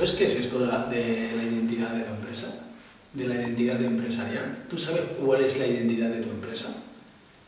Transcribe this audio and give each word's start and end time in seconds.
¿Sabes 0.00 0.12
qué 0.12 0.26
es 0.26 0.34
esto 0.34 0.58
de 0.58 0.66
la, 0.66 0.86
de 0.86 1.30
la 1.36 1.42
identidad 1.42 1.94
de 1.94 2.04
tu 2.04 2.12
empresa? 2.12 2.54
De 3.14 3.26
la 3.26 3.34
identidad 3.34 3.82
empresarial. 3.82 4.64
¿Tú 4.68 4.76
sabes 4.76 5.02
cuál 5.18 5.42
es 5.42 5.58
la 5.58 5.66
identidad 5.66 6.10
de 6.10 6.20
tu 6.20 6.30
empresa? 6.30 6.74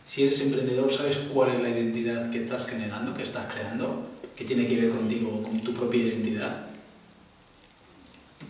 Si 0.06 0.22
eres 0.22 0.40
emprendedor, 0.40 0.92
¿sabes 0.94 1.18
cuál 1.32 1.56
es 1.56 1.62
la 1.62 1.68
identidad 1.68 2.30
que 2.30 2.44
estás 2.44 2.66
generando, 2.66 3.12
que 3.14 3.22
estás 3.22 3.52
creando? 3.52 4.08
Que 4.34 4.44
tiene 4.44 4.66
que 4.66 4.80
ver 4.80 4.90
contigo, 4.90 5.42
con 5.42 5.60
tu 5.60 5.74
propia 5.74 6.00
identidad. 6.00 6.71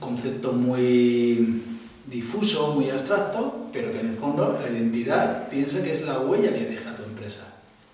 Concepto 0.01 0.53
muy 0.53 1.63
difuso, 2.07 2.75
muy 2.75 2.91
abstracto, 2.91 3.69
pero 3.73 3.93
que 3.93 4.01
en 4.01 4.11
el 4.11 4.17
fondo 4.17 4.59
la 4.61 4.69
identidad 4.69 5.49
piensa 5.49 5.83
que 5.83 5.95
es 5.95 6.03
la 6.03 6.21
huella 6.21 6.53
que 6.53 6.67
deja 6.67 6.95
tu 6.95 7.03
empresa. 7.05 7.53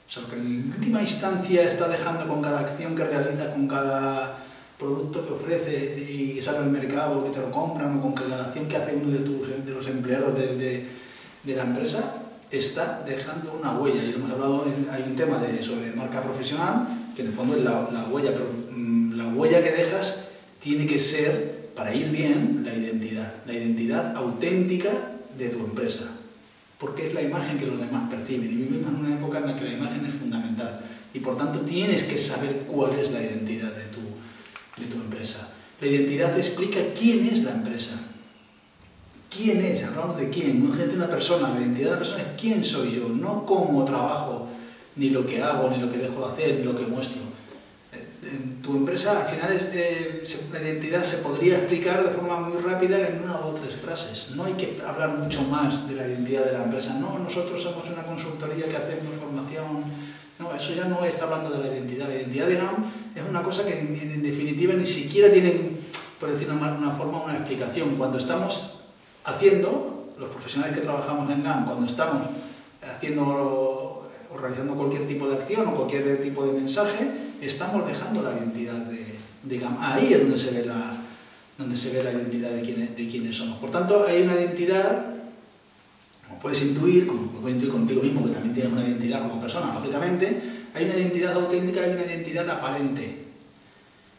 O 0.09 0.11
sea, 0.11 0.23
lo 0.23 0.29
que 0.29 0.37
en 0.37 0.73
última 0.75 1.03
instancia 1.03 1.63
está 1.65 1.89
dejando 1.89 2.27
con 2.27 2.41
cada 2.41 2.61
acción 2.61 2.97
que 2.97 3.05
realiza, 3.05 3.53
con 3.53 3.69
cada 3.69 4.39
producto 4.79 5.27
que 5.27 5.33
ofrece 5.33 6.11
y 6.11 6.41
sale 6.41 6.59
al 6.59 6.71
mercado, 6.71 7.25
que 7.25 7.31
te 7.31 7.41
lo 7.41 7.51
compran, 7.51 7.99
o 7.99 8.01
con 8.01 8.13
cada 8.13 8.47
acción 8.47 8.67
que 8.69 8.77
hace 8.77 8.95
uno 8.95 9.11
de, 9.11 9.71
los 9.71 9.87
empleados 9.89 10.35
de, 10.39 10.87
la 11.45 11.65
empresa, 11.65 12.23
está 12.51 13.03
dejando 13.07 13.59
una 13.61 13.79
huella. 13.79 14.03
Y 14.05 14.15
hemos 14.15 14.31
hablado, 14.31 14.65
hay 14.91 15.03
un 15.03 15.17
tema 15.17 15.39
de, 15.39 15.63
sobre 15.63 15.93
marca 15.93 16.23
profesional, 16.23 16.89
que 17.15 17.23
en 17.23 17.29
el 17.29 17.35
fondo 17.35 17.57
es 17.57 17.65
la, 17.65 17.91
la 17.93 18.05
huella, 18.09 18.31
mmm, 18.71 19.13
la 19.15 19.29
huella 19.29 19.63
que 19.63 19.73
dejas 19.73 20.29
tiene 20.61 20.87
que 20.87 20.99
ser, 20.99 21.68
para 21.79 21.95
ir 21.95 22.11
bien, 22.11 22.63
la 22.65 22.75
identidad, 22.75 23.35
la 23.47 23.55
identidad 23.55 24.17
auténtica 24.17 24.91
de 25.39 25.49
tu 25.49 25.61
empresa, 25.61 26.07
porque 26.79 27.07
es 27.07 27.15
la 27.15 27.23
imagen 27.23 27.59
que 27.59 27.67
los 27.67 27.79
demás 27.79 28.11
perciben. 28.11 28.51
Y 28.51 28.57
vivimos 28.57 28.93
en 28.93 29.07
una 29.07 29.15
época 29.15 29.39
en 29.39 29.47
la 29.47 29.57
que 29.57 29.65
la 29.65 29.75
imagen 29.75 30.05
es 30.05 30.13
fundamental. 30.13 30.81
Y 31.15 31.21
por 31.21 31.37
tanto 31.37 31.61
tienes 31.61 32.05
que 32.05 32.19
saber 32.19 32.65
cuál 32.69 32.99
es 32.99 33.13
la 33.13 33.23
identidad 33.23 33.73
de 33.73 33.85
tu 33.85 34.01
de 34.81 34.87
tu 34.87 34.97
empresa. 34.97 35.49
La 35.81 35.87
identidad 35.87 36.37
explica 36.39 36.79
quién 36.99 37.27
es 37.27 37.45
la 37.45 37.53
empresa. 37.53 37.95
¿Quién 39.31 39.61
es? 39.61 39.85
Hablamos 39.85 40.17
de 40.17 40.31
quién, 40.31 40.67
no 40.67 40.75
es 40.75 40.89
de 40.89 40.97
una 40.97 41.07
persona. 41.07 41.51
La 41.51 41.61
identidad 41.61 41.91
de 41.91 41.93
la 41.93 41.99
persona 41.99 42.23
es 42.23 42.41
quién 42.41 42.65
soy 42.65 42.97
yo, 42.97 43.09
no 43.09 43.45
cómo 43.47 43.85
trabajo, 43.85 44.49
ni 44.97 45.11
lo 45.11 45.27
que 45.27 45.43
hago, 45.43 45.71
ni 45.71 45.79
lo 45.79 45.91
que 45.91 45.99
dejo 45.99 46.27
de 46.27 46.33
hacer, 46.33 46.59
ni 46.59 46.65
lo 46.65 46.75
que 46.75 46.87
muestro. 46.87 47.23
Tu 48.63 48.77
empresa, 48.77 49.23
al 49.23 49.27
final, 49.27 49.53
es, 49.53 49.69
eh, 49.73 50.25
la 50.53 50.61
identidad 50.61 51.03
se 51.03 51.19
podría 51.19 51.57
explicar 51.57 52.05
de 52.05 52.11
forma 52.11 52.41
muy 52.41 52.61
rápida 52.61 52.99
en 53.09 53.23
una 53.23 53.37
o 53.37 53.55
tres 53.55 53.77
frases. 53.77 54.33
No 54.37 54.45
hay 54.45 54.53
que 54.55 54.81
hablar 54.87 55.17
mucho 55.17 55.43
más 55.43 55.89
de 55.89 55.95
la 55.95 56.07
identidad 56.07 56.45
de 56.45 56.53
la 56.53 56.65
empresa. 56.65 56.95
No, 56.95 57.19
nosotros 57.19 57.63
somos 57.63 57.89
una 57.89 58.03
consultoría 58.03 58.67
que 58.67 58.77
hacemos 58.77 59.15
formación. 59.19 59.85
No, 60.39 60.55
eso 60.55 60.75
ya 60.75 60.85
no 60.85 61.05
está 61.05 61.25
hablando 61.25 61.51
de 61.51 61.59
la 61.59 61.75
identidad. 61.75 62.09
La 62.09 62.17
identidad 62.17 62.47
de 62.47 62.57
GAM 62.57 62.85
es 63.15 63.23
una 63.29 63.43
cosa 63.43 63.65
que 63.65 63.79
en, 63.79 63.99
en 63.99 64.23
definitiva 64.23 64.75
ni 64.75 64.87
siquiera 64.87 65.33
tiene, 65.33 65.55
por 66.21 66.31
decirlo 66.31 66.55
de 66.55 66.61
una 66.61 66.91
forma, 66.91 67.25
una 67.25 67.37
explicación. 67.37 67.97
Cuando 67.97 68.19
estamos 68.19 68.81
haciendo, 69.25 70.13
los 70.19 70.29
profesionales 70.31 70.77
que 70.77 70.83
trabajamos 70.83 71.31
en 71.31 71.43
GAM, 71.43 71.65
cuando 71.65 71.87
estamos 71.87 72.23
haciendo 72.83 74.05
o 74.31 74.37
realizando 74.37 74.75
cualquier 74.75 75.09
tipo 75.09 75.29
de 75.29 75.37
acción 75.37 75.69
o 75.69 75.75
cualquier 75.75 76.21
tipo 76.21 76.45
de 76.45 76.53
mensaje, 76.53 77.28
estamos 77.41 77.87
dejando 77.87 78.23
la 78.23 78.33
identidad 78.33 78.75
de, 78.75 79.17
de. 79.43 79.67
Ahí 79.81 80.13
es 80.13 80.21
donde 80.21 80.39
se 80.39 80.51
ve 80.51 80.65
la, 80.65 80.93
donde 81.59 81.77
se 81.77 81.93
ve 81.93 82.05
la 82.05 82.13
identidad 82.13 82.51
de 82.51 82.63
quiénes, 82.63 82.97
de 82.97 83.09
quiénes 83.09 83.37
somos. 83.37 83.59
Por 83.59 83.71
tanto, 83.71 84.07
hay 84.07 84.23
una 84.23 84.35
identidad, 84.35 85.07
como 86.27 86.41
puedes 86.41 86.63
intuir, 86.63 87.07
como 87.07 87.27
puedes 87.33 87.57
intuir 87.57 87.73
contigo 87.73 88.03
mismo, 88.03 88.25
que 88.25 88.33
también 88.33 88.55
tienes 88.55 88.73
una 88.73 88.87
identidad 88.87 89.29
como 89.29 89.41
persona, 89.41 89.75
lógicamente, 89.75 90.41
hay 90.75 90.85
una 90.85 90.97
identidad 90.97 91.35
auténtica 91.35 91.87
y 91.87 91.91
una 91.91 92.05
identidad 92.05 92.49
aparente. 92.49 93.29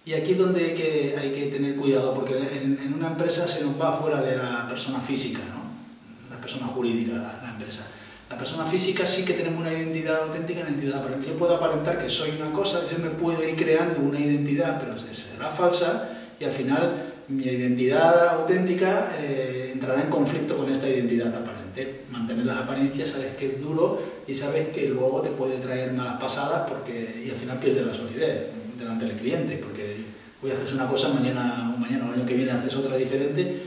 Y 0.05 0.13
aquí 0.13 0.31
es 0.31 0.37
donde 0.37 0.65
hay 0.65 0.73
que, 0.73 1.15
hay 1.17 1.31
que 1.31 1.45
tener 1.47 1.75
cuidado, 1.75 2.13
porque 2.13 2.33
en, 2.33 2.93
una 2.95 3.07
empresa 3.07 3.47
se 3.47 3.63
nos 3.63 3.79
va 3.79 3.97
fuera 3.97 4.21
de 4.21 4.35
la 4.35 4.67
persona 4.67 4.99
física, 4.99 5.39
¿no? 5.53 6.33
la 6.33 6.41
persona 6.41 6.67
jurídica, 6.67 7.39
la, 7.41 7.51
empresa. 7.51 7.85
La 8.29 8.37
persona 8.37 8.65
física 8.65 9.07
sí 9.07 9.25
que 9.25 9.33
tenemos 9.33 9.59
una 9.59 9.73
identidad 9.73 10.21
auténtica 10.21 10.61
una 10.61 10.69
identidad 10.69 10.99
aparente. 10.99 11.27
Yo 11.27 11.37
puedo 11.37 11.55
aparentar 11.55 11.97
que 11.97 12.09
soy 12.09 12.31
una 12.39 12.51
cosa, 12.53 12.81
yo 12.89 12.99
me 12.99 13.09
puedo 13.09 13.43
ir 13.43 13.55
creando 13.55 14.01
una 14.01 14.19
identidad, 14.19 14.79
pero 14.79 14.97
será 14.99 15.49
falsa, 15.49 16.09
y 16.39 16.43
al 16.43 16.51
final 16.51 16.93
mi 17.27 17.43
identidad 17.43 18.39
auténtica 18.39 19.11
eh, 19.19 19.71
entrará 19.73 20.03
en 20.03 20.09
conflicto 20.09 20.57
con 20.57 20.71
esta 20.71 20.87
identidad 20.87 21.35
aparente. 21.35 22.05
Mantener 22.11 22.45
las 22.45 22.57
apariencias 22.57 23.09
sabes 23.09 23.35
que 23.35 23.47
es 23.47 23.61
duro 23.61 23.99
y 24.27 24.35
sabes 24.35 24.69
que 24.69 24.89
luego 24.89 25.21
te 25.21 25.29
puede 25.29 25.57
traer 25.57 25.93
malas 25.93 26.19
pasadas 26.19 26.69
porque, 26.69 27.23
y 27.25 27.31
al 27.31 27.35
final 27.35 27.57
pierdes 27.57 27.87
la 27.87 27.93
solidez 27.95 28.47
delante 28.77 29.05
del 29.05 29.15
cliente, 29.15 29.57
porque 29.57 30.05
hoy 30.43 30.51
haces 30.51 30.73
una 30.73 30.87
cosa, 30.87 31.09
mañana 31.09 31.73
o 31.75 31.79
mañana 31.79 32.05
o 32.05 32.13
el 32.13 32.19
año 32.19 32.27
que 32.27 32.35
viene 32.35 32.51
haces 32.51 32.75
otra 32.75 32.95
diferente, 32.95 33.63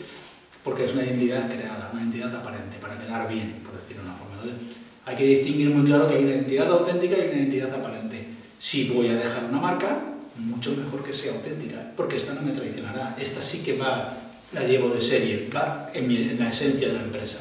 porque 0.63 0.85
es 0.85 0.93
una 0.93 1.05
identidad 1.05 1.49
creada, 1.49 1.91
una 1.93 2.03
identidad 2.03 2.35
aparente, 2.37 2.79
para 2.81 2.99
quedar 2.99 3.29
bien, 3.29 3.61
por 3.65 3.75
decirlo 3.75 4.03
de 4.03 4.09
una 4.09 4.19
forma. 4.19 4.32
Hay 5.05 5.17
que 5.17 5.25
distinguir 5.25 5.71
muy 5.71 5.85
claro 5.85 6.07
que 6.07 6.15
hay 6.15 6.25
una 6.25 6.33
identidad 6.33 6.71
auténtica 6.71 7.17
y 7.17 7.29
una 7.29 7.39
identidad 7.39 7.75
aparente. 7.75 8.27
Si 8.59 8.89
voy 8.91 9.09
a 9.09 9.17
dejar 9.17 9.45
una 9.45 9.61
marca, 9.61 10.01
mucho 10.37 10.75
mejor 10.77 11.05
que 11.05 11.13
sea 11.13 11.33
auténtica, 11.33 11.93
porque 11.97 12.17
esta 12.17 12.35
no 12.35 12.43
me 12.43 12.53
traicionará. 12.53 13.17
Esta 13.19 13.43
sí 13.43 13.63
que 13.63 13.77
va, 13.77 14.17
la 14.53 14.65
llevo 14.65 14.91
de 14.91 15.01
serie, 15.01 15.51
va 15.55 15.91
en 15.93 16.39
la 16.39 16.51
esencia 16.51 16.89
de 16.89 16.95
la 16.95 17.03
empresa. 17.03 17.41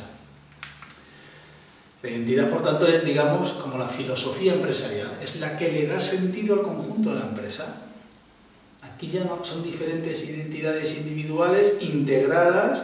La 2.02 2.10
identidad, 2.10 2.50
por 2.50 2.64
tanto, 2.64 2.88
es, 2.88 3.06
digamos, 3.06 3.52
como 3.54 3.78
la 3.78 3.88
filosofía 3.88 4.54
empresarial, 4.54 5.20
es 5.22 5.40
la 5.40 5.56
que 5.56 5.72
le 5.72 5.86
da 5.86 6.02
sentido 6.02 6.56
al 6.56 6.64
conjunto 6.64 7.14
de 7.14 7.20
la 7.20 7.28
empresa. 7.28 7.76
Aquí 8.82 9.12
ya 9.12 9.24
no 9.24 9.46
son 9.46 9.62
diferentes 9.64 10.28
identidades 10.28 10.98
individuales 10.98 11.76
integradas 11.82 12.82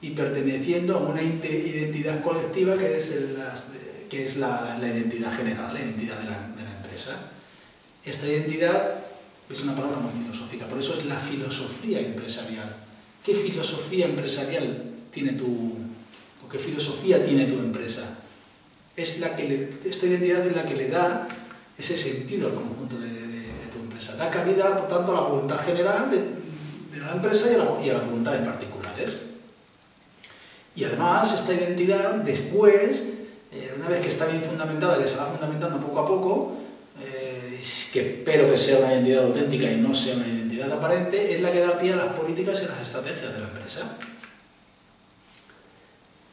y 0.00 0.10
perteneciendo 0.10 0.98
a 0.98 1.00
una 1.00 1.22
identidad 1.22 2.22
colectiva 2.22 2.76
que 2.76 2.96
es, 2.96 3.12
el, 3.12 3.38
la, 3.38 3.54
que 4.08 4.26
es 4.26 4.36
la, 4.36 4.76
la, 4.78 4.88
identidad 4.88 5.34
general, 5.34 5.72
la 5.72 5.80
identidad 5.80 6.18
de 6.18 6.24
la, 6.24 6.48
de 6.48 6.62
la 6.62 6.76
empresa. 6.76 7.30
Esta 8.04 8.26
identidad 8.26 8.94
es 9.48 9.62
una 9.62 9.74
palabra 9.74 9.98
muy 9.98 10.22
filosófica, 10.22 10.66
por 10.66 10.78
eso 10.78 10.98
es 10.98 11.06
la 11.06 11.18
filosofía 11.18 12.00
empresarial. 12.00 12.76
¿Qué 13.24 13.34
filosofía 13.34 14.06
empresarial 14.06 14.82
tiene 15.10 15.32
tu, 15.32 15.72
o 16.44 16.48
qué 16.48 16.58
filosofía 16.58 17.24
tiene 17.24 17.46
tu 17.46 17.58
empresa? 17.58 18.18
Es 18.96 19.18
la 19.18 19.34
que 19.34 19.48
le, 19.48 19.88
esta 19.88 20.06
identidad 20.06 20.46
es 20.46 20.54
la 20.54 20.64
que 20.64 20.74
le 20.74 20.88
da 20.88 21.26
ese 21.76 21.96
sentido 21.96 22.48
al 22.48 22.54
conjunto 22.54 22.98
de, 22.98 23.08
de, 23.08 23.40
de 23.40 23.66
tu 23.72 23.78
empresa. 23.80 24.16
Da 24.16 24.30
cabida, 24.30 24.78
por 24.78 24.88
tanto, 24.88 25.12
a 25.12 25.22
la 25.22 25.28
voluntad 25.28 25.58
general 25.58 26.10
de, 26.10 26.18
de 26.96 27.04
la 27.04 27.12
empresa 27.12 27.50
y 27.50 27.54
a 27.54 27.58
la, 27.58 27.86
y 27.86 27.90
a 27.90 27.94
la 27.94 28.04
voluntad 28.04 28.32
de 28.32 28.46
particulares. 28.46 29.14
Y 30.76 30.84
además, 30.84 31.34
esta 31.34 31.54
identidad, 31.54 32.16
después, 32.16 33.04
eh, 33.50 33.74
una 33.78 33.88
vez 33.88 34.00
que 34.02 34.10
está 34.10 34.26
bien 34.26 34.42
fundamentada, 34.42 35.02
que 35.02 35.08
se 35.08 35.16
va 35.16 35.26
fundamentando 35.26 35.80
poco 35.80 36.00
a 36.00 36.06
poco, 36.06 36.56
eh, 37.02 37.58
que 37.92 38.00
espero 38.00 38.50
que 38.50 38.58
sea 38.58 38.78
una 38.80 38.92
identidad 38.92 39.24
auténtica 39.24 39.72
y 39.72 39.76
no 39.76 39.94
sea 39.94 40.16
una 40.16 40.28
identidad 40.28 40.70
aparente, 40.70 41.34
es 41.34 41.40
la 41.40 41.50
que 41.50 41.60
da 41.60 41.78
pie 41.78 41.94
a 41.94 41.96
las 41.96 42.12
políticas 42.12 42.62
y 42.62 42.66
las 42.66 42.82
estrategias 42.82 43.32
de 43.32 43.40
la 43.40 43.46
empresa. 43.46 43.96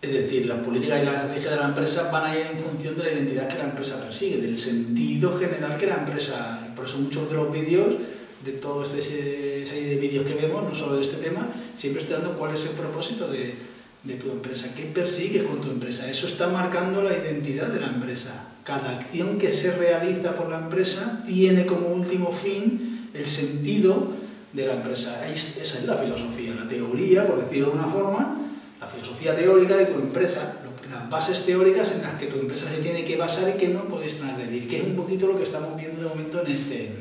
Es 0.02 0.12
decir, 0.12 0.46
las 0.46 0.60
políticas 0.60 1.02
y 1.02 1.06
las 1.06 1.16
estrategias 1.16 1.52
de 1.52 1.60
la 1.62 1.68
empresa 1.68 2.12
van 2.12 2.26
a 2.26 2.36
ir 2.38 2.48
en 2.48 2.58
función 2.58 2.98
de 2.98 3.04
la 3.04 3.12
identidad 3.14 3.48
que 3.48 3.58
la 3.58 3.70
empresa 3.70 4.04
persigue, 4.04 4.42
del 4.42 4.60
sentido 4.60 5.40
general 5.40 5.78
que 5.78 5.88
la 5.88 5.96
empresa... 5.96 6.68
Por 6.76 6.86
eso 6.86 6.98
muchos 6.98 7.30
de 7.30 7.38
los 7.38 7.50
vídeos, 7.50 7.96
de 8.44 8.52
toda 8.54 8.84
esta 8.84 9.02
serie 9.02 9.88
de 9.88 9.96
vídeos 9.96 10.26
que 10.26 10.34
vemos, 10.34 10.62
no 10.62 10.76
solo 10.76 10.98
de 10.98 11.04
este 11.04 11.18
tema, 11.18 11.48
siempre 11.78 12.02
estoy 12.02 12.18
dando 12.18 12.38
cuál 12.38 12.54
es 12.54 12.66
el 12.66 12.72
propósito 12.72 13.30
de, 13.30 13.56
de 14.04 14.16
tu 14.16 14.32
empresa, 14.32 14.74
qué 14.76 14.84
persigues 14.84 15.44
con 15.44 15.62
tu 15.62 15.70
empresa. 15.70 16.10
Eso 16.10 16.28
está 16.28 16.50
marcando 16.50 17.02
la 17.02 17.18
identidad 17.18 17.68
de 17.68 17.80
la 17.80 17.88
empresa. 17.88 18.50
Cada 18.64 18.98
acción 18.98 19.38
que 19.38 19.54
se 19.54 19.76
realiza 19.76 20.36
por 20.36 20.50
la 20.50 20.60
empresa 20.60 21.24
tiene 21.26 21.66
como 21.66 21.88
último 21.88 22.32
fin 22.32 23.10
el 23.14 23.28
sentido 23.28 24.12
de 24.52 24.68
la 24.68 24.74
empresa. 24.74 25.28
Esa 25.28 25.62
es 25.62 25.86
la 25.86 25.96
filosofía, 25.96 26.54
la 26.54 26.68
teoría, 26.68 27.26
por 27.26 27.44
decirlo 27.44 27.70
de 27.70 27.74
una 27.74 27.88
forma, 27.88 28.42
la 28.80 28.88
filosofía 28.88 29.36
teórica 29.36 29.78
de 29.78 29.86
tu 29.86 30.00
empresa, 30.00 30.54
las 30.92 31.10
bases 31.10 31.46
teóricas 31.46 31.92
en 31.92 32.02
las 32.02 32.16
que 32.16 32.28
tu 32.28 32.38
empresa 32.38 32.70
se 32.70 32.78
tiene 32.78 33.06
que 33.06 33.18
basar 33.18 33.50
y 33.50 33.58
que 33.58 33.70
no 33.70 33.86
puedes 33.86 34.18
transgredir, 34.18 34.68
que 34.68 34.78
es 34.78 34.84
un 34.84 34.96
poquito 34.96 35.28
lo 35.28 35.38
que 35.38 35.44
estamos 35.44 35.76
viendo 35.78 36.02
de 36.02 36.10
momento 36.10 36.46
en 36.46 36.52
este, 36.52 36.92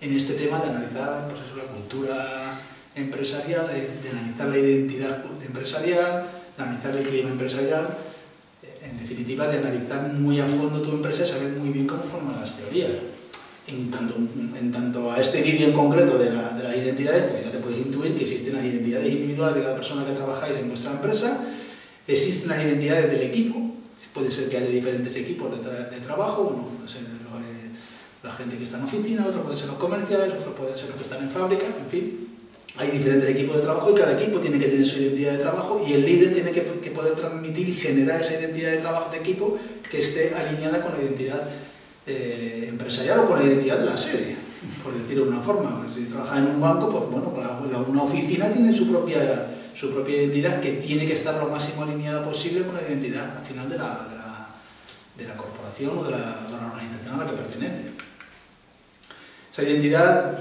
en 0.00 0.16
este 0.16 0.34
tema 0.34 0.60
de 0.60 0.70
analizar 0.70 1.28
pues 1.28 1.42
eso, 1.44 1.56
la 1.56 1.64
cultura 1.64 2.60
empresarial, 2.96 3.68
de, 3.68 3.74
de, 4.02 4.10
analizar 4.10 4.48
la 4.48 4.58
identidad 4.58 5.24
empresarial, 5.46 6.26
de 6.56 6.62
analizar 6.62 6.96
el 6.96 7.06
clima 7.06 7.30
empresarial, 7.30 7.98
en 8.82 8.98
definitiva 8.98 9.48
de 9.48 9.58
analizar 9.58 10.12
muy 10.14 10.40
a 10.40 10.46
fondo 10.46 10.80
tu 10.80 10.90
empresa 10.90 11.24
y 11.24 11.26
saber 11.26 11.50
muy 11.52 11.70
bien 11.70 11.86
cómo 11.86 12.02
forman 12.02 12.40
las 12.40 12.56
teorías. 12.56 12.90
En 13.68 13.90
tanto, 13.90 14.14
en 14.16 14.70
tanto 14.70 15.10
a 15.10 15.20
este 15.20 15.42
vídeo 15.42 15.66
en 15.68 15.74
concreto 15.74 16.16
de, 16.18 16.30
la, 16.30 16.50
de 16.50 16.62
las 16.62 16.76
identidades, 16.76 17.24
pues 17.32 17.44
ya 17.44 17.50
te 17.50 17.58
puedes 17.58 17.78
intuir 17.84 18.14
que 18.14 18.22
existen 18.22 18.54
las 18.54 18.64
identidades 18.64 19.12
individuales 19.12 19.56
de 19.56 19.62
cada 19.62 19.74
persona 19.74 20.06
que 20.06 20.12
trabajáis 20.12 20.56
en 20.58 20.68
vuestra 20.68 20.92
empresa, 20.92 21.44
existen 22.06 22.50
las 22.50 22.62
identidades 22.62 23.10
del 23.10 23.22
equipo, 23.22 23.66
puede 24.14 24.30
ser 24.30 24.48
que 24.48 24.56
haya 24.56 24.68
diferentes 24.68 25.14
equipos 25.16 25.50
de, 25.50 26.00
trabajo, 26.00 26.54
uno 26.54 26.68
puede 26.68 26.88
ser 26.88 27.02
la 28.22 28.32
gente 28.32 28.56
que 28.56 28.62
está 28.62 28.78
en 28.78 28.84
oficina, 28.84 29.26
otro 29.26 29.42
puede 29.42 29.56
ser 29.56 29.68
los 29.68 29.76
comerciales, 29.76 30.32
otro 30.32 30.54
puede 30.54 30.76
ser 30.76 30.88
los 30.88 30.96
que 30.96 31.02
están 31.02 31.22
en 31.22 31.30
fábrica, 31.30 31.66
en 31.66 31.90
fin. 31.90 32.28
Hay 32.78 32.90
diferentes 32.90 33.30
equipos 33.30 33.56
de 33.56 33.62
trabajo 33.62 33.90
y 33.90 33.94
cada 33.94 34.20
equipo 34.20 34.38
tiene 34.38 34.58
que 34.58 34.66
tener 34.66 34.86
su 34.86 35.00
identidad 35.00 35.32
de 35.32 35.38
trabajo 35.38 35.82
y 35.86 35.94
el 35.94 36.04
líder 36.04 36.34
tiene 36.34 36.52
que, 36.52 36.90
poder 36.90 37.14
transmitir 37.14 37.68
y 37.68 37.72
generar 37.72 38.20
esa 38.20 38.38
identidad 38.38 38.70
de 38.70 38.76
trabajo 38.78 39.10
de 39.10 39.18
equipo 39.18 39.58
que 39.90 40.00
esté 40.00 40.34
alineada 40.34 40.82
con 40.82 40.92
la 40.92 41.02
identidad 41.02 41.48
eh, 42.06 42.66
empresarial 42.68 43.20
o 43.20 43.28
con 43.28 43.38
la 43.38 43.46
identidad 43.46 43.78
de 43.78 43.86
la 43.86 43.96
sede, 43.96 44.36
por 44.84 44.92
decirlo 44.92 45.24
de 45.24 45.30
una 45.30 45.40
forma. 45.40 45.82
Pues 45.82 45.94
si 45.94 46.12
trabaja 46.12 46.38
en 46.38 46.46
un 46.46 46.60
banco, 46.60 46.90
pues 46.90 47.10
bueno, 47.10 47.32
pues 47.32 47.88
una 47.88 48.02
oficina 48.02 48.52
tiene 48.52 48.76
su 48.76 48.88
propia, 48.90 49.48
su 49.74 49.90
propia 49.92 50.16
identidad 50.16 50.60
que 50.60 50.72
tiene 50.72 51.06
que 51.06 51.14
estar 51.14 51.34
lo 51.42 51.48
máximo 51.48 51.82
alineada 51.82 52.24
posible 52.24 52.62
con 52.62 52.74
la 52.74 52.82
identidad 52.82 53.38
al 53.38 53.44
final 53.44 53.70
de 53.70 53.78
la, 53.78 54.06
de 55.16 55.26
la, 55.26 55.36
corporación 55.36 55.98
o 55.98 56.04
de 56.04 56.10
la, 56.10 56.18
de 56.46 56.52
la 56.52 56.66
organización 56.72 57.14
a 57.14 57.24
la 57.24 57.30
que 57.30 57.36
pertenece. 57.36 57.90
Esa 59.52 59.62
identidad, 59.62 60.38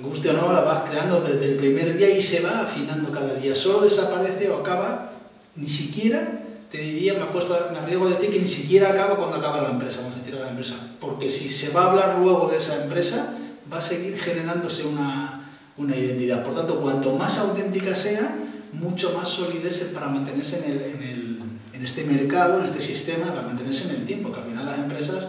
guste 0.00 0.30
o 0.30 0.32
no, 0.32 0.52
la 0.52 0.60
vas 0.60 0.88
creando 0.88 1.20
desde 1.20 1.52
el 1.52 1.56
primer 1.56 1.96
día 1.96 2.10
y 2.10 2.22
se 2.22 2.40
va 2.40 2.62
afinando 2.62 3.10
cada 3.10 3.34
día. 3.34 3.54
Solo 3.54 3.80
desaparece 3.80 4.50
o 4.50 4.58
acaba, 4.60 5.12
ni 5.56 5.68
siquiera, 5.68 6.42
te 6.70 6.78
diría, 6.78 7.14
me, 7.14 7.26
puesto, 7.26 7.56
me 7.72 7.78
arriesgo 7.78 8.06
a 8.06 8.10
decir 8.10 8.30
que 8.30 8.40
ni 8.40 8.48
siquiera 8.48 8.90
acaba 8.90 9.16
cuando 9.16 9.36
acaba 9.36 9.60
la 9.60 9.70
empresa, 9.70 10.00
vamos 10.02 10.16
a 10.16 10.18
decir 10.20 10.36
a 10.36 10.44
la 10.44 10.50
empresa. 10.50 10.74
Porque 11.00 11.30
si 11.30 11.48
se 11.48 11.70
va 11.70 11.84
a 11.84 11.90
hablar 11.90 12.18
luego 12.20 12.48
de 12.48 12.58
esa 12.58 12.82
empresa, 12.82 13.36
va 13.72 13.78
a 13.78 13.82
seguir 13.82 14.18
generándose 14.18 14.86
una, 14.86 15.48
una 15.76 15.96
identidad. 15.96 16.44
Por 16.44 16.54
tanto, 16.54 16.80
cuanto 16.80 17.16
más 17.16 17.38
auténtica 17.38 17.94
sea, 17.94 18.36
mucho 18.72 19.14
más 19.16 19.28
solidez 19.28 19.90
para 19.92 20.08
mantenerse 20.08 20.64
en, 20.64 20.72
el, 20.72 20.82
en, 20.82 21.02
el, 21.02 21.38
en 21.72 21.84
este 21.84 22.04
mercado, 22.04 22.60
en 22.60 22.64
este 22.64 22.80
sistema, 22.80 23.26
para 23.26 23.42
mantenerse 23.42 23.88
en 23.88 23.96
el 23.96 24.06
tiempo, 24.06 24.32
que 24.32 24.40
al 24.40 24.46
final 24.46 24.66
las 24.66 24.78
empresas 24.78 25.26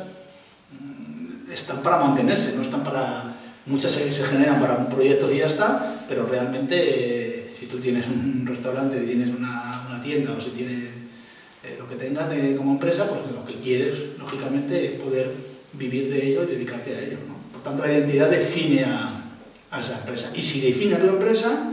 están 1.52 1.82
para 1.82 1.98
mantenerse, 1.98 2.56
no 2.56 2.64
están 2.64 2.84
para... 2.84 3.31
Muchas 3.66 3.92
se, 3.92 4.12
generan 4.12 4.60
para 4.60 4.78
un 4.78 4.90
proyecto 4.90 5.32
y 5.32 5.38
ya 5.38 5.46
está, 5.46 6.06
pero 6.10 6.26
realmente 6.26 6.76
eh, 6.78 7.50
si 7.52 7.68
tú 7.68 7.78
tienes 7.78 8.08
un 8.08 8.46
restaurante, 8.48 9.00
tienes 9.02 9.30
una, 9.30 9.86
una 9.88 10.02
tienda 10.02 10.34
o 10.34 10.42
si 10.42 10.50
tienes 10.50 10.86
eh, 11.64 11.76
lo 11.78 11.88
que 11.88 11.96
tengas 11.96 12.26
como 12.58 12.72
empresa, 12.72 13.08
pues 13.08 13.20
lo 13.32 13.46
que 13.46 13.60
quieres, 13.62 14.18
lógicamente, 14.18 14.86
es 14.86 14.92
poder 15.00 15.32
vivir 15.74 16.12
de 16.12 16.28
ello 16.28 16.44
y 16.44 16.48
dedicarte 16.48 16.96
a 16.96 17.02
ello. 17.02 17.18
¿no? 17.28 17.36
Por 17.54 17.62
tanto, 17.62 17.86
la 17.86 17.94
identidad 17.94 18.32
define 18.32 18.84
a, 18.86 19.12
a 19.70 19.80
esa 19.80 20.00
empresa. 20.00 20.32
Y 20.36 20.42
si 20.42 20.62
define 20.62 20.96
a 20.96 21.00
tu 21.00 21.08
empresa, 21.08 21.72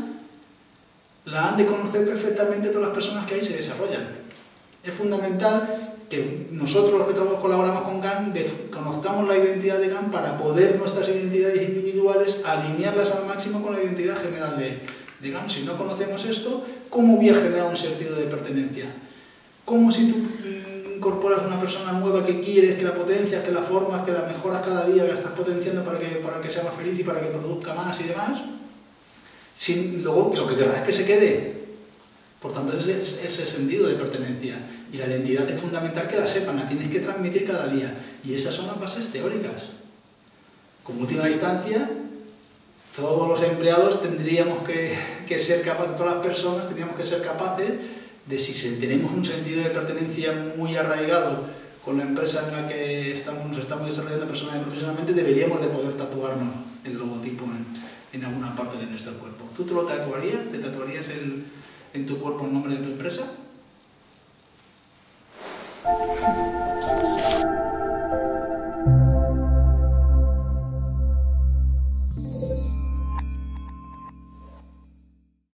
la 1.25 1.49
han 1.49 1.57
de 1.57 1.67
conocer 1.67 2.05
perfectamente 2.05 2.69
todas 2.69 2.89
las 2.89 2.95
personas 2.95 3.27
que 3.27 3.35
ahí 3.35 3.45
se 3.45 3.57
desarrollan. 3.57 4.28
Es 4.89 4.95
fundamental 4.95 5.93
que 6.09 6.49
nosotros 6.51 6.99
los 6.99 7.09
que 7.09 7.41
colaboramos 7.41 7.83
con 7.83 8.01
GAN 8.01 8.33
conozcamos 8.73 9.29
la 9.29 9.37
identidad 9.37 9.79
de 9.79 9.89
GAN 9.89 10.11
para 10.11 10.39
poder 10.39 10.77
nuestras 10.77 11.07
identidades 11.09 11.69
individuales 11.69 12.41
alinearlas 12.45 13.13
al 13.13 13.27
máximo 13.27 13.63
con 13.63 13.75
la 13.75 13.83
identidad 13.83 14.17
general 14.17 14.59
de, 14.59 14.79
de 15.21 15.31
GAN. 15.31 15.51
Si 15.51 15.65
no 15.65 15.77
conocemos 15.77 16.25
esto, 16.25 16.65
¿cómo 16.89 17.17
voy 17.17 17.29
a 17.29 17.35
generar 17.35 17.67
un 17.67 17.77
sentido 17.77 18.17
de 18.17 18.25
pertenencia? 18.25 18.87
¿Cómo 19.67 19.93
si 19.93 20.11
tú 20.11 20.17
incorporas 20.97 21.41
una 21.47 21.61
persona 21.61 21.93
nueva 21.93 22.25
que 22.25 22.41
quieres, 22.41 22.77
que 22.77 22.85
la 22.85 22.95
potencias, 22.95 23.45
que 23.45 23.53
la 23.53 23.63
formas, 23.63 24.03
que 24.03 24.13
la 24.13 24.23
mejoras 24.23 24.65
cada 24.65 24.87
día, 24.87 25.03
que 25.03 25.13
la 25.13 25.19
estás 25.19 25.33
potenciando 25.33 25.85
para 25.85 25.99
que, 25.99 26.07
para 26.07 26.41
que 26.41 26.51
sea 26.51 26.65
más 26.65 26.75
feliz 26.75 26.99
y 26.99 27.05
para 27.05 27.21
que 27.21 27.27
produzca 27.27 27.75
más 27.75 28.01
y 28.01 28.05
demás? 28.05 28.41
Sin, 29.57 30.03
luego 30.03 30.33
lo 30.35 30.47
que 30.47 30.57
querrás 30.57 30.79
es 30.79 30.83
que 30.85 30.93
se 30.95 31.05
quede. 31.05 31.59
Por 32.41 32.53
tanto, 32.53 32.77
ese 32.79 33.03
es 33.03 33.21
ese 33.25 33.47
sentido 33.47 33.89
de 33.89 33.97
pertenencia. 33.97 34.57
Y 34.93 34.97
la 34.97 35.07
identidad 35.07 35.49
es 35.49 35.61
fundamental 35.61 36.09
que 36.09 36.17
la 36.17 36.27
sepan, 36.27 36.57
la 36.57 36.67
tienes 36.67 36.91
que 36.91 37.01
transmitir 37.01 37.47
cada 37.47 37.67
día. 37.69 37.95
Y 38.25 38.35
esas 38.35 38.55
son 38.55 38.67
las 38.69 38.81
bases 38.81 39.09
teóricas. 39.09 39.65
Como 40.83 41.03
última 41.03 41.29
instancia, 41.29 41.91
todos 42.97 43.29
los 43.29 43.43
empleados 43.43 44.03
tendríamos 44.03 44.67
que, 44.67 45.39
ser 45.39 45.63
capaces, 45.63 45.97
todas 45.97 46.17
las 46.17 46.25
personas 46.25 46.67
tendríamos 46.67 46.97
que 46.97 47.05
ser 47.05 47.23
capaces 47.23 47.73
de 48.27 48.39
si 48.39 48.77
tenemos 48.77 49.13
un 49.13 49.25
sentido 49.25 49.63
de 49.63 49.71
pertenencia 49.71 50.33
muy 50.57 50.77
arraigado 50.77 51.45
con 51.85 51.99
la 51.99 52.05
empresa 52.05 52.49
en 52.49 52.63
la 52.63 52.69
que 52.69 53.13
estamos, 53.13 53.47
nos 53.47 53.59
estamos 53.59 53.89
desarrollando 53.89 54.27
personalmente 54.27 54.63
y 54.63 54.71
profesionalmente, 54.71 55.13
deberíamos 55.13 55.61
de 55.61 55.69
poder 55.69 55.93
tatuarnos 55.97 56.49
el 56.85 56.99
logotipo 56.99 57.45
en, 57.45 57.67
en, 58.13 58.25
alguna 58.25 58.57
parte 58.57 58.79
de 58.79 58.87
nuestro 58.87 59.13
cuerpo. 59.15 59.45
¿Tú 59.57 59.65
te 59.65 59.75
lo 59.75 59.83
tatuarías? 59.83 60.49
¿Te 60.51 60.59
tatuarías 60.59 61.07
en 61.95 62.07
tu 62.07 62.19
cuerpo 62.19 62.47
el 62.47 62.53
nombre 62.53 62.75
de 62.75 62.83
tu 62.83 62.89
empresa? 62.89 63.25